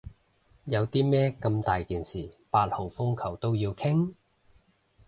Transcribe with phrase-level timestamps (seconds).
[0.63, 4.15] 有啲咩咁大件事八號風球都要傾？